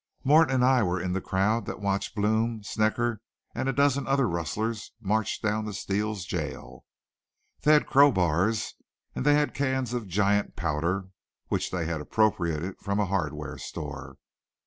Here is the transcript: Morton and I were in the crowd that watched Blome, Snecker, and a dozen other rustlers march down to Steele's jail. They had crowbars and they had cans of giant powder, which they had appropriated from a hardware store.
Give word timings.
Morton 0.23 0.55
and 0.55 0.65
I 0.65 0.81
were 0.81 0.99
in 0.99 1.13
the 1.13 1.21
crowd 1.21 1.67
that 1.67 1.79
watched 1.79 2.15
Blome, 2.15 2.63
Snecker, 2.63 3.19
and 3.53 3.69
a 3.69 3.71
dozen 3.71 4.07
other 4.07 4.27
rustlers 4.27 4.93
march 4.99 5.43
down 5.43 5.65
to 5.65 5.73
Steele's 5.73 6.25
jail. 6.25 6.85
They 7.61 7.73
had 7.73 7.85
crowbars 7.85 8.73
and 9.13 9.27
they 9.27 9.35
had 9.35 9.53
cans 9.53 9.93
of 9.93 10.07
giant 10.07 10.55
powder, 10.55 11.09
which 11.49 11.69
they 11.69 11.85
had 11.85 12.01
appropriated 12.01 12.79
from 12.79 12.99
a 12.99 13.05
hardware 13.05 13.59
store. 13.59 14.15